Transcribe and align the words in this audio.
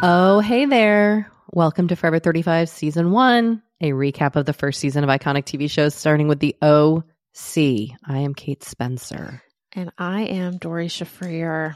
Oh, 0.00 0.38
hey 0.38 0.64
there. 0.66 1.28
Welcome 1.50 1.88
to 1.88 1.96
Forever 1.96 2.20
35 2.20 2.68
Season 2.68 3.10
1, 3.10 3.62
a 3.80 3.90
recap 3.90 4.36
of 4.36 4.46
the 4.46 4.52
first 4.52 4.78
season 4.78 5.02
of 5.02 5.10
iconic 5.10 5.44
TV 5.44 5.68
shows 5.68 5.92
starting 5.92 6.28
with 6.28 6.38
the 6.38 6.54
OC. 6.62 7.96
I 8.04 8.18
am 8.18 8.32
Kate 8.32 8.62
Spencer. 8.62 9.42
And 9.72 9.90
I 9.98 10.22
am 10.22 10.58
Doree 10.58 10.86
Shafrir. 10.86 11.74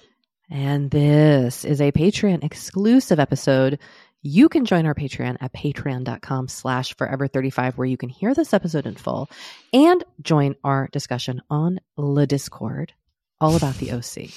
And 0.48 0.88
this 0.88 1.64
is 1.64 1.80
a 1.80 1.90
Patreon 1.90 2.44
exclusive 2.44 3.18
episode. 3.18 3.80
You 4.22 4.48
can 4.48 4.66
join 4.66 4.86
our 4.86 4.94
Patreon 4.94 5.38
at 5.40 5.52
patreon.com 5.52 6.46
slash 6.46 6.94
forever35 6.94 7.76
where 7.76 7.88
you 7.88 7.96
can 7.96 8.08
hear 8.08 8.34
this 8.34 8.54
episode 8.54 8.86
in 8.86 8.94
full 8.94 9.28
and 9.72 10.04
join 10.20 10.54
our 10.62 10.88
discussion 10.92 11.42
on 11.50 11.80
the 11.96 12.26
Discord 12.28 12.92
all 13.40 13.56
about 13.56 13.74
the 13.78 13.90
OC. 13.90 14.30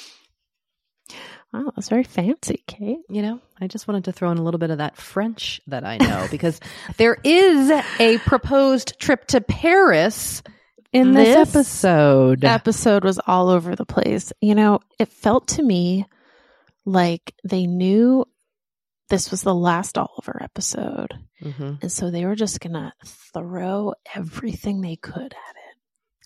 Wow, 1.53 1.71
that's 1.75 1.89
very 1.89 2.03
fancy, 2.03 2.63
Kate. 2.67 2.99
You 3.09 3.21
know, 3.21 3.39
I 3.61 3.67
just 3.67 3.87
wanted 3.87 4.05
to 4.05 4.11
throw 4.11 4.29
in 4.31 4.37
a 4.37 4.43
little 4.43 4.57
bit 4.59 4.71
of 4.71 4.79
that 4.79 4.97
French 4.97 5.61
that 5.67 5.85
I 5.85 5.97
know 5.97 6.27
because 6.31 6.59
there 6.97 7.17
is 7.23 7.71
a 7.99 8.17
proposed 8.19 8.99
trip 8.99 9.25
to 9.27 9.41
Paris 9.41 10.43
in 10.91 11.13
this, 11.13 11.35
This 11.35 11.55
episode. 11.55 12.43
Episode 12.45 13.03
was 13.03 13.19
all 13.25 13.49
over 13.49 13.75
the 13.75 13.85
place. 13.85 14.31
You 14.41 14.55
know, 14.55 14.79
it 14.99 15.09
felt 15.09 15.49
to 15.49 15.63
me 15.63 16.05
like 16.85 17.33
they 17.43 17.65
knew 17.67 18.25
this 19.09 19.29
was 19.31 19.41
the 19.43 19.53
last 19.55 19.97
Oliver 19.97 20.41
episode. 20.41 21.13
Mhm. 21.41 21.81
And 21.81 21.91
so 21.91 22.09
they 22.11 22.25
were 22.25 22.35
just 22.35 22.59
going 22.59 22.73
to 22.73 22.91
throw 23.33 23.93
everything 24.15 24.81
they 24.81 24.95
could 24.95 25.33
at 25.33 25.54
it. 25.54 25.54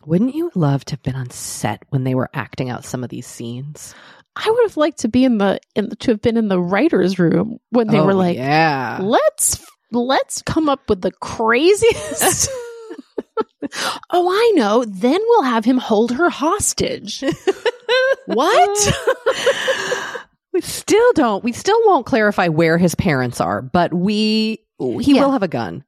Wouldn't 0.05 0.35
you 0.35 0.52
love 0.55 0.85
to 0.85 0.94
have 0.94 1.03
been 1.03 1.16
on 1.16 1.30
set 1.30 1.83
when 1.89 2.03
they 2.03 2.16
were 2.16 2.30
acting 2.33 2.69
out 2.69 2.86
some 2.86 3.03
of 3.03 3.09
these 3.09 3.28
scenes? 3.28 3.94
I 4.36 4.50
would 4.50 4.64
have 4.64 4.78
liked 4.78 5.00
to 5.00 5.09
be 5.09 5.25
in 5.25 5.38
the, 5.39 5.59
in 5.75 5.89
the 5.89 5.95
to 5.97 6.11
have 6.11 6.22
been 6.22 6.38
in 6.38 6.47
the 6.47 6.59
writer's 6.61 7.19
room 7.19 7.59
when 7.72 7.88
they 7.88 8.00
Oh, 8.00 8.06
were 8.06 8.14
like, 8.14 8.38
yeah. 8.38 9.00
let's 9.02 9.66
let's 9.91 10.41
come 10.44 10.69
up 10.69 10.88
with 10.88 11.02
the 11.02 11.11
craziest 11.11 12.47
oh 14.11 14.30
i 14.31 14.52
know 14.56 14.86
then 14.86 15.19
we'll 15.19 15.41
have 15.41 15.66
him 15.66 15.80
hold 15.80 16.11
her 16.11 16.30
hostage 16.30 17.23
what 18.28 18.94
we 20.53 20.61
still 20.61 21.11
don't. 21.13 21.44
We 21.44 21.52
still 21.53 21.80
won't 21.86 22.06
clarify 22.06 22.47
where 22.50 22.78
his 22.78 22.94
parents 22.95 23.41
are, 23.41 23.61
but 23.63 23.94
we 23.94 24.63
he 24.80 25.16
Yeah. 25.16 25.23
will 25.25 25.31
have 25.31 25.44
a 25.44 25.47
gun. 25.47 25.84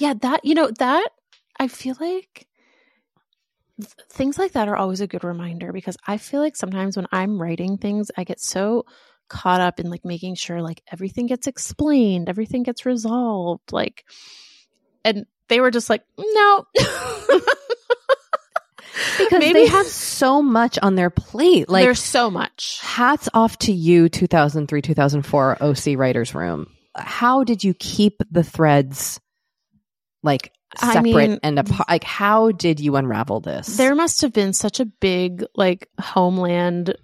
yeah 0.00 0.14
that 0.20 0.44
you 0.44 0.54
know 0.54 0.70
that 0.80 1.08
i 1.60 1.68
feel 1.68 1.96
like 2.00 2.46
things 4.10 4.38
like 4.38 4.52
that 4.52 4.68
are 4.68 4.76
always 4.76 5.00
a 5.00 5.06
good 5.06 5.24
reminder 5.24 5.72
because 5.72 5.96
i 6.06 6.16
feel 6.16 6.40
like 6.40 6.56
sometimes 6.56 6.96
when 6.96 7.06
i'm 7.10 7.40
writing 7.40 7.76
things 7.76 8.10
i 8.16 8.22
get 8.24 8.40
so 8.40 8.84
caught 9.28 9.60
up 9.60 9.80
in 9.80 9.90
like 9.90 10.04
making 10.04 10.34
sure 10.34 10.62
like 10.62 10.82
everything 10.92 11.26
gets 11.26 11.46
explained 11.46 12.28
everything 12.28 12.62
gets 12.62 12.86
resolved 12.86 13.72
like 13.72 14.04
and 15.04 15.26
they 15.48 15.60
were 15.60 15.70
just 15.70 15.90
like 15.90 16.02
no 16.18 16.64
Because 19.18 19.40
Maybe- 19.40 19.54
they 19.54 19.66
have 19.66 19.86
so 19.86 20.40
much 20.40 20.78
on 20.80 20.94
their 20.94 21.10
plate. 21.10 21.68
Like 21.68 21.84
there's 21.84 22.02
so 22.02 22.30
much 22.30 22.78
hats 22.80 23.28
off 23.34 23.58
to 23.58 23.72
you 23.72 24.08
2003 24.08 24.82
2004 24.82 25.62
oc 25.62 25.78
writers 25.96 26.34
room 26.34 26.68
how 26.96 27.42
did 27.42 27.64
you 27.64 27.74
keep 27.74 28.22
the 28.30 28.44
threads 28.44 29.20
like 30.22 30.52
I 30.82 31.00
mean, 31.00 31.38
and 31.42 31.58
apart 31.58 31.88
like 31.88 32.04
how 32.04 32.50
did 32.52 32.80
you 32.80 32.96
unravel 32.96 33.40
this 33.40 33.76
There 33.76 33.94
must 33.94 34.20
have 34.22 34.32
been 34.32 34.52
such 34.52 34.80
a 34.80 34.84
big 34.86 35.44
like 35.54 35.88
homeland 36.00 36.94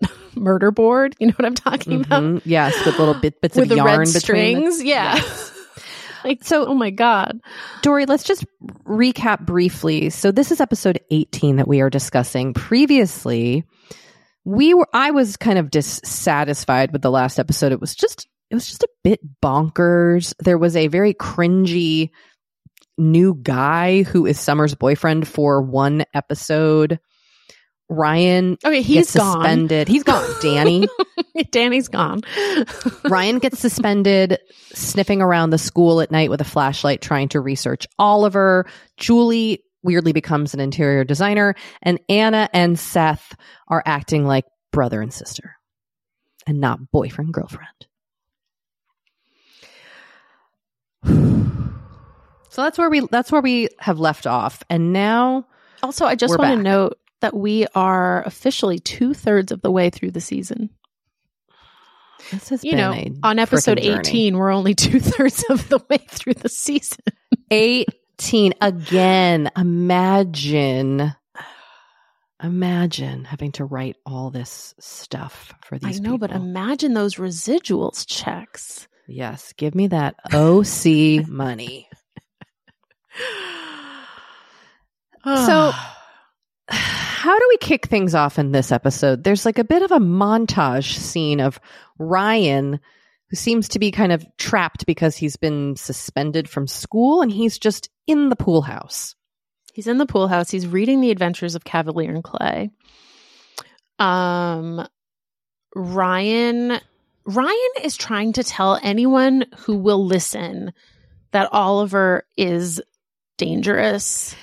murder 0.34 0.70
board. 0.70 1.14
You 1.18 1.28
know 1.28 1.34
what 1.36 1.46
I'm 1.46 1.54
talking 1.54 2.00
about? 2.02 2.22
Mhm. 2.22 2.42
yes 2.44 2.74
with 2.86 2.98
little 2.98 3.14
bit, 3.14 3.40
bits 3.40 3.56
With 3.56 3.64
of 3.64 3.68
the 3.70 3.76
yarn 3.76 4.00
between 4.00 4.12
the- 4.12 4.20
strings. 4.20 4.82
yeah. 4.84 5.16
Yes. 5.16 5.52
like 6.24 6.44
so 6.44 6.66
oh 6.66 6.74
my 6.74 6.90
God. 6.90 7.40
Doree, 7.82 8.06
let's 8.06 8.24
just 8.24 8.44
recap 8.84 9.44
briefly. 9.46 10.10
So 10.10 10.30
this 10.32 10.50
is 10.52 10.60
episode 10.60 11.00
18 11.10 11.56
that 11.56 11.68
we 11.68 11.80
are 11.80 11.90
discussing. 11.90 12.54
Previously, 12.54 13.64
we 14.44 14.74
were 14.74 14.88
I 14.92 15.10
was 15.10 15.36
kind 15.36 15.58
of 15.58 15.70
dissatisfied 15.70 16.92
with 16.92 17.02
the 17.02 17.10
last 17.10 17.38
episode. 17.38 17.72
It 17.72 17.80
was 17.80 17.94
just 17.94 18.26
it 18.50 18.54
was 18.54 18.66
just 18.66 18.82
a 18.82 18.88
bit 19.04 19.20
bonkers. 19.42 20.32
There 20.38 20.56
was 20.58 20.74
a 20.76 20.86
very 20.86 21.12
cringy 21.12 22.10
new 22.98 23.34
guy 23.34 24.02
who 24.02 24.26
is 24.26 24.38
Summer's 24.38 24.74
boyfriend 24.74 25.26
for 25.26 25.62
one 25.62 26.04
episode. 26.12 26.98
Ryan 27.88 28.58
Okay, 28.64 28.82
he's 28.82 29.06
gets 29.06 29.16
gone. 29.16 29.40
suspended. 29.40 29.88
He's 29.88 30.02
gone. 30.02 30.28
Danny. 30.42 30.88
Danny's 31.50 31.88
gone. 31.88 32.20
Ryan 33.04 33.38
gets 33.38 33.60
suspended, 33.60 34.38
sniffing 34.74 35.22
around 35.22 35.50
the 35.50 35.58
school 35.58 36.00
at 36.00 36.10
night 36.10 36.28
with 36.28 36.40
a 36.42 36.44
flashlight, 36.44 37.00
trying 37.00 37.28
to 37.30 37.40
research 37.40 37.86
Oliver. 37.98 38.66
Julie 38.98 39.64
weirdly 39.82 40.12
becomes 40.12 40.52
an 40.52 40.60
interior 40.60 41.04
designer, 41.04 41.54
and 41.80 41.98
Anna 42.08 42.50
and 42.52 42.78
Seth 42.78 43.34
are 43.68 43.82
acting 43.86 44.26
like 44.26 44.44
brother 44.70 45.00
and 45.00 45.12
sister 45.12 45.54
and 46.46 46.60
not 46.60 46.90
boyfriend 46.90 47.32
girlfriend. 47.32 47.86
So 52.58 52.62
that's 52.64 52.76
where 52.76 52.90
we 52.90 53.06
that's 53.06 53.30
where 53.30 53.40
we 53.40 53.68
have 53.78 54.00
left 54.00 54.26
off, 54.26 54.64
and 54.68 54.92
now 54.92 55.46
also, 55.80 56.06
I 56.06 56.16
just 56.16 56.32
We're 56.36 56.44
want 56.44 56.56
to 56.58 56.62
note 56.64 56.98
that 57.20 57.32
we 57.32 57.68
are 57.76 58.24
officially 58.24 58.80
two 58.80 59.14
thirds 59.14 59.52
of 59.52 59.62
the 59.62 59.70
way 59.70 59.90
through 59.90 60.10
the 60.10 60.20
season. 60.20 60.70
this 62.32 62.48
has 62.48 62.64
You 62.64 62.72
been 62.72 62.78
know, 62.78 62.92
a 62.92 63.12
on 63.22 63.38
episode 63.38 63.78
frickin' 63.78 63.84
journey. 63.84 63.98
18, 64.00 64.36
we're 64.36 64.50
only 64.50 64.74
two 64.74 64.98
thirds 64.98 65.44
of 65.48 65.68
the 65.68 65.80
way 65.88 65.98
through 66.08 66.34
the 66.34 66.48
season. 66.48 66.98
18 67.52 68.54
again 68.60 69.52
imagine 69.56 71.14
imagine 72.42 73.24
having 73.24 73.52
to 73.52 73.64
write 73.64 73.96
all 74.04 74.30
this 74.30 74.74
stuff 74.80 75.54
for 75.64 75.78
these 75.78 75.86
I 75.86 75.92
these 75.92 76.00
know, 76.00 76.18
but 76.18 76.32
imagine 76.32 76.94
those 76.94 77.14
residuals 77.14 78.04
checks. 78.04 78.88
yes 79.06 79.52
give 79.56 79.76
me 79.76 79.86
that 79.86 80.16
oc 80.34 81.28
money 81.28 81.87
so 85.24 85.72
how 86.68 87.38
do 87.38 87.46
we 87.48 87.56
kick 87.58 87.86
things 87.86 88.14
off 88.14 88.38
in 88.38 88.52
this 88.52 88.72
episode 88.72 89.24
there's 89.24 89.44
like 89.44 89.58
a 89.58 89.64
bit 89.64 89.82
of 89.82 89.90
a 89.90 89.98
montage 89.98 90.96
scene 90.96 91.40
of 91.40 91.60
ryan 91.98 92.78
who 93.30 93.36
seems 93.36 93.68
to 93.68 93.78
be 93.78 93.90
kind 93.90 94.12
of 94.12 94.24
trapped 94.38 94.86
because 94.86 95.16
he's 95.16 95.36
been 95.36 95.76
suspended 95.76 96.48
from 96.48 96.66
school 96.66 97.20
and 97.20 97.30
he's 97.30 97.58
just 97.58 97.90
in 98.06 98.28
the 98.28 98.36
pool 98.36 98.62
house 98.62 99.14
He's 99.78 99.86
in 99.86 99.98
the 99.98 100.06
pool 100.06 100.26
house. 100.26 100.50
He's 100.50 100.66
reading 100.66 101.00
The 101.00 101.12
Adventures 101.12 101.54
of 101.54 101.62
Kavalier 101.62 102.10
and 102.10 102.24
Clay. 102.24 102.70
Um, 104.00 104.84
Ryan 105.72 106.80
Ryan 107.24 107.70
is 107.84 107.96
trying 107.96 108.32
to 108.32 108.42
tell 108.42 108.80
anyone 108.82 109.44
who 109.58 109.76
will 109.76 110.04
listen 110.04 110.72
that 111.30 111.48
Oliver 111.52 112.26
is 112.36 112.82
dangerous, 113.38 114.36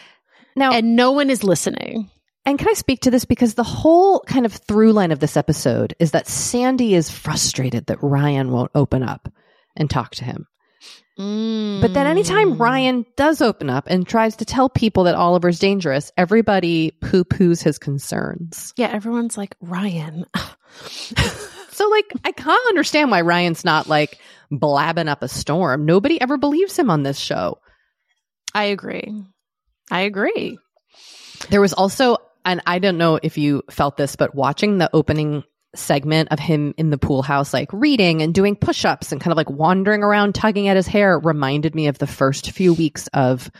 now 0.56 0.72
and 0.74 0.96
no 0.96 1.12
one 1.12 1.30
is 1.30 1.44
listening. 1.44 2.10
And 2.48 2.58
can 2.60 2.68
I 2.70 2.74
speak 2.74 3.02
to 3.02 3.12
this? 3.12 3.26
Because 3.26 3.54
the 3.56 3.64
whole 3.64 4.20
kind 4.28 4.46
of 4.46 4.54
through 4.54 4.94
line 4.94 5.12
of 5.12 5.20
this 5.20 5.38
episode 5.38 5.96
is 6.00 6.12
that 6.12 6.28
Sandy 6.28 6.94
is 6.96 7.10
frustrated 7.10 7.88
that 7.88 8.02
Ryan 8.04 8.52
won't 8.52 8.72
open 8.76 9.02
up 9.04 9.32
and 9.76 9.90
talk 9.90 10.12
to 10.16 10.26
him. 10.26 10.48
But 11.18 11.94
then 11.94 12.08
anytime 12.08 12.56
Mm. 12.56 12.60
Ryan 12.60 13.06
does 13.16 13.42
open 13.42 13.70
up 13.70 13.86
and 13.88 14.06
tries 14.06 14.36
to 14.38 14.46
tell 14.46 14.68
people 14.70 15.06
that 15.06 15.16
Oliver's 15.16 15.60
dangerous, 15.60 16.12
everybody 16.18 16.92
poo 17.02 17.24
poos 17.24 17.64
his 17.64 17.78
concerns. 17.80 18.74
yeah, 18.76 18.88
everyone's 18.88 19.38
like 19.38 19.56
Ryan. 19.62 20.26
So, 21.72 21.90
like, 21.90 22.06
I 22.24 22.32
can't 22.32 22.68
understand 22.70 23.12
why 23.12 23.20
Ryan's 23.20 23.66
not 23.66 23.90
like 23.90 24.18
blabbing 24.50 25.10
up 25.10 25.22
a 25.22 25.28
storm. 25.28 25.86
Nobody 25.86 26.22
ever 26.22 26.38
believes 26.38 26.80
him 26.80 26.90
on 26.90 27.04
this 27.04 27.20
show. 27.20 27.60
I 28.56 28.66
agree. 28.66 29.24
I 29.92 30.02
agree. 30.02 30.58
There 31.50 31.62
was 31.62 31.74
also, 31.74 32.18
and 32.46 32.62
I 32.66 32.80
don't 32.80 32.98
know 32.98 33.20
if 33.22 33.38
you 33.38 33.64
felt 33.70 33.98
this, 33.98 34.16
but 34.16 34.34
watching 34.34 34.78
the 34.78 34.90
opening 34.94 35.44
segment 35.76 36.30
of 36.32 36.40
him 36.40 36.74
in 36.78 36.90
the 36.90 36.98
pool 36.98 37.22
house, 37.22 37.54
like 37.54 37.68
reading 37.74 38.22
and 38.22 38.34
doing 38.34 38.56
push 38.56 38.86
ups 38.86 39.12
and 39.12 39.20
kind 39.20 39.34
of 39.34 39.38
like 39.38 39.50
wandering 39.50 40.04
around 40.04 40.34
tugging 40.34 40.70
at 40.70 40.78
his 40.78 40.88
hair, 40.88 41.20
reminded 41.20 41.76
me 41.76 41.88
of 41.88 41.98
the 41.98 42.08
first 42.08 42.52
few 42.52 42.74
weeks 42.74 43.08
of 43.08 43.52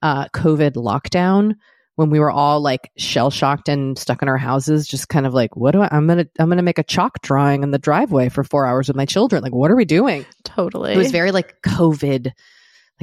uh, 0.00 0.26
COVID 0.28 0.72
lockdown 0.72 1.56
when 1.96 2.08
we 2.08 2.18
were 2.18 2.30
all 2.30 2.60
like 2.60 2.90
shell 2.96 3.30
shocked 3.30 3.68
and 3.68 3.98
stuck 3.98 4.22
in 4.22 4.28
our 4.28 4.38
houses, 4.38 4.88
just 4.88 5.08
kind 5.08 5.26
of 5.26 5.34
like, 5.34 5.54
what 5.54 5.72
do 5.72 5.82
I, 5.82 5.88
I'm 5.92 6.06
going 6.06 6.24
to, 6.24 6.30
I'm 6.38 6.48
going 6.48 6.56
to 6.56 6.62
make 6.62 6.78
a 6.78 6.82
chalk 6.82 7.20
drawing 7.20 7.62
in 7.62 7.70
the 7.70 7.78
driveway 7.78 8.30
for 8.30 8.42
four 8.42 8.66
hours 8.66 8.88
with 8.88 8.96
my 8.96 9.04
children. 9.04 9.42
Like, 9.42 9.54
what 9.54 9.70
are 9.70 9.76
we 9.76 9.84
doing? 9.84 10.24
Totally. 10.44 10.94
It 10.94 10.98
was 10.98 11.12
very 11.12 11.30
like 11.30 11.60
COVID, 11.62 12.32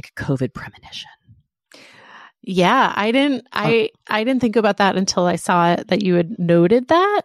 like 0.04 0.14
COVID 0.16 0.52
premonition. 0.54 1.10
Yeah, 2.42 2.92
I 2.94 3.12
didn't 3.12 3.46
I 3.52 3.90
I 4.08 4.24
didn't 4.24 4.40
think 4.40 4.56
about 4.56 4.78
that 4.78 4.96
until 4.96 5.26
I 5.26 5.36
saw 5.36 5.72
it 5.74 5.88
that 5.88 6.02
you 6.02 6.14
had 6.14 6.38
noted 6.38 6.88
that. 6.88 7.22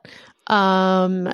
Um 0.47 1.33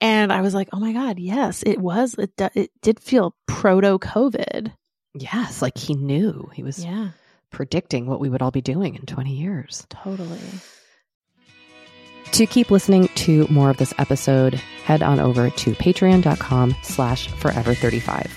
And 0.00 0.32
I 0.32 0.40
was 0.40 0.52
like, 0.54 0.68
oh 0.72 0.80
my 0.80 0.92
God, 0.92 1.18
yes, 1.18 1.62
it 1.64 1.78
was. 1.78 2.14
It, 2.18 2.32
it 2.54 2.70
did 2.82 2.98
feel 3.00 3.34
proto 3.46 3.98
COVID. 3.98 4.72
Yes, 5.14 5.62
like 5.62 5.78
he 5.78 5.94
knew. 5.94 6.50
He 6.54 6.64
was 6.64 6.84
Yeah, 6.84 7.10
predicting 7.50 8.06
what 8.06 8.18
we 8.20 8.28
would 8.28 8.42
all 8.42 8.50
be 8.50 8.60
doing 8.60 8.96
in 8.96 9.06
20 9.06 9.32
years. 9.32 9.86
totally. 9.88 10.40
To 12.32 12.46
keep 12.46 12.72
listening 12.72 13.06
to 13.14 13.46
more 13.48 13.70
of 13.70 13.76
this 13.76 13.94
episode, 13.98 14.54
head 14.84 15.04
on 15.04 15.20
over 15.20 15.50
to 15.50 15.70
patreon.com 15.74 16.74
slash 16.82 17.28
forever35. 17.28 18.28